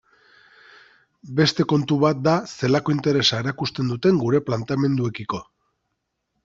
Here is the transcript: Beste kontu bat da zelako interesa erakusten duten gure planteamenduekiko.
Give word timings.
Beste 1.39 1.65
kontu 1.73 1.97
bat 2.05 2.23
da 2.29 2.33
zelako 2.53 2.97
interesa 2.97 3.43
erakusten 3.45 3.93
duten 3.95 4.19
gure 4.25 4.43
planteamenduekiko. 4.51 5.45